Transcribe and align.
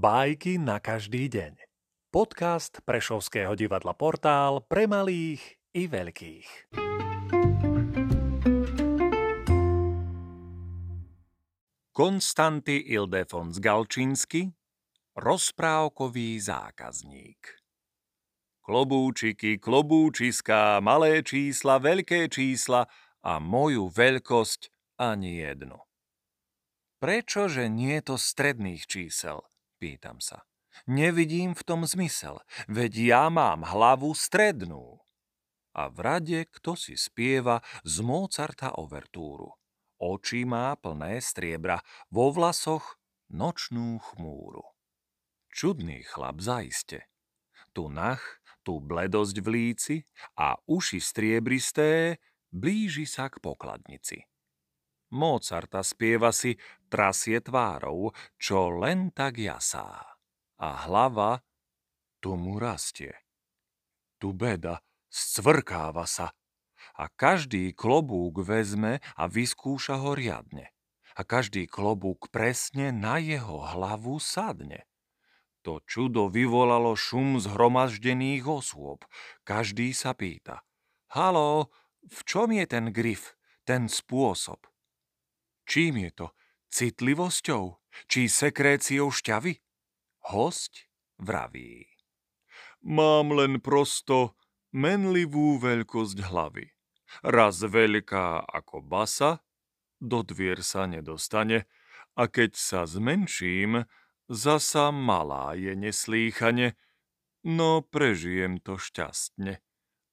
Bajky 0.00 0.56
na 0.56 0.80
každý 0.80 1.28
deň. 1.28 1.60
Podcast 2.08 2.80
Prešovského 2.88 3.52
divadla 3.52 3.92
Portál 3.92 4.64
pre 4.64 4.88
malých 4.88 5.60
i 5.76 5.84
veľkých. 5.92 6.72
Konstanty 11.92 12.80
Ildefons 12.88 13.60
Galčinsky 13.60 14.48
Rozprávkový 15.20 16.40
zákazník 16.40 17.60
Klobúčiky, 18.64 19.60
klobúčiská, 19.60 20.80
malé 20.80 21.20
čísla, 21.20 21.76
veľké 21.76 22.32
čísla 22.32 22.88
a 23.20 23.36
moju 23.36 23.92
veľkosť 23.92 24.72
ani 24.96 25.44
jednu. 25.44 25.76
Prečože 27.04 27.68
nie 27.68 28.00
to 28.00 28.16
stredných 28.16 28.88
čísel? 28.88 29.44
Pýtam 29.80 30.20
sa. 30.20 30.44
Nevidím 30.84 31.56
v 31.56 31.62
tom 31.64 31.88
zmysel, 31.88 32.38
veď 32.68 32.92
ja 33.00 33.24
mám 33.32 33.64
hlavu 33.64 34.12
strednú. 34.12 35.00
A 35.72 35.88
v 35.88 35.98
rade 36.04 36.38
kto 36.52 36.76
si 36.76 37.00
spieva 37.00 37.64
z 37.82 38.04
Mozarta 38.04 38.76
overtúru. 38.76 39.56
Oči 39.96 40.44
má 40.44 40.76
plné 40.76 41.24
striebra, 41.24 41.80
vo 42.12 42.28
vlasoch 42.28 43.00
nočnú 43.32 44.00
chmúru. 44.12 44.64
Čudný 45.50 46.04
chlap 46.06 46.44
zaiste. 46.44 47.08
Tu 47.72 47.88
nach, 47.88 48.22
tu 48.62 48.78
bledosť 48.78 49.36
v 49.40 49.48
líci 49.48 49.96
a 50.36 50.60
uši 50.68 51.00
striebristé 51.00 52.20
blíži 52.52 53.06
sa 53.06 53.32
k 53.32 53.38
pokladnici. 53.42 54.29
Mozarta 55.10 55.82
spieva 55.82 56.30
si 56.30 56.54
trasie 56.86 57.42
tvárou, 57.42 58.14
čo 58.38 58.70
len 58.70 59.10
tak 59.10 59.42
jasá. 59.42 60.16
A 60.58 60.86
hlava 60.86 61.42
tu 62.22 62.38
mu 62.38 62.62
rastie. 62.62 63.14
Tu 64.22 64.30
beda 64.30 64.78
scvrkáva 65.10 66.06
sa 66.06 66.30
a 66.96 67.08
každý 67.08 67.72
klobúk 67.72 68.44
vezme 68.44 69.00
a 69.16 69.24
vyskúša 69.24 70.00
ho 70.00 70.12
riadne. 70.12 70.70
A 71.18 71.26
každý 71.26 71.66
klobúk 71.66 72.30
presne 72.30 72.94
na 72.94 73.18
jeho 73.18 73.60
hlavu 73.60 74.22
sadne. 74.22 74.86
To 75.66 75.84
čudo 75.84 76.32
vyvolalo 76.32 76.96
šum 76.96 77.36
zhromaždených 77.36 78.46
osôb. 78.48 79.04
Každý 79.44 79.92
sa 79.92 80.16
pýta. 80.16 80.64
Halo, 81.12 81.68
v 82.08 82.20
čom 82.24 82.48
je 82.54 82.64
ten 82.64 82.88
grif, 82.94 83.36
ten 83.68 83.90
spôsob? 83.90 84.69
Čím 85.70 86.02
je 86.02 86.10
to? 86.10 86.26
Citlivosťou? 86.74 87.78
Či 88.10 88.26
sekréciou 88.26 89.14
šťavy? 89.14 89.62
Hosť 90.34 90.90
vraví. 91.22 91.86
Mám 92.82 93.30
len 93.38 93.62
prosto 93.62 94.34
menlivú 94.74 95.62
veľkosť 95.62 96.26
hlavy. 96.26 96.74
Raz 97.22 97.62
veľká 97.62 98.50
ako 98.50 98.82
basa, 98.82 99.46
do 100.02 100.26
dvier 100.26 100.66
sa 100.66 100.90
nedostane, 100.90 101.70
a 102.18 102.26
keď 102.26 102.58
sa 102.58 102.82
zmenším, 102.82 103.86
zasa 104.26 104.90
malá 104.90 105.54
je 105.54 105.78
neslýchane, 105.78 106.74
no 107.46 107.78
prežijem 107.86 108.58
to 108.58 108.74
šťastne. 108.74 109.62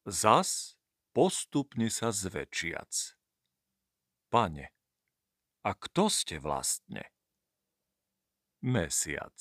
Zas 0.06 0.78
postupne 1.18 1.90
sa 1.90 2.14
zväčšiac. 2.14 3.18
Pane, 4.30 4.77
a 5.68 5.76
kto 5.76 6.08
ste 6.08 6.40
vlastne? 6.40 7.04
Mesiac. 8.64 9.36